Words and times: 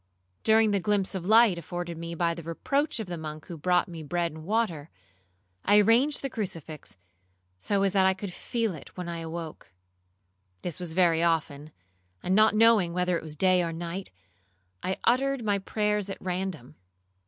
During 0.43 0.71
the 0.71 0.79
glimpse 0.79 1.13
of 1.13 1.27
light 1.27 1.59
afforded 1.59 1.95
me 1.95 2.15
by 2.15 2.33
the 2.33 2.49
approach 2.49 2.99
of 2.99 3.05
the 3.05 3.19
monk 3.19 3.45
who 3.45 3.55
brought 3.55 3.87
me 3.87 4.01
bread 4.01 4.31
and 4.31 4.43
water, 4.43 4.89
I 5.63 5.77
arranged 5.77 6.23
the 6.23 6.29
crucifix 6.31 6.97
so 7.59 7.83
as 7.83 7.93
that 7.93 8.07
I 8.07 8.15
could 8.15 8.33
feel 8.33 8.73
it 8.73 8.97
when 8.97 9.07
I 9.07 9.19
awoke. 9.19 9.71
This 10.63 10.79
was 10.79 10.93
very 10.93 11.21
often, 11.21 11.69
and 12.23 12.33
not 12.33 12.55
knowing 12.55 12.93
whether 12.93 13.15
it 13.15 13.21
was 13.21 13.35
day 13.35 13.61
or 13.61 13.71
night, 13.71 14.09
I 14.81 14.97
uttered 15.03 15.45
my 15.45 15.59
prayers 15.59 16.09
at 16.09 16.17
random. 16.19 16.77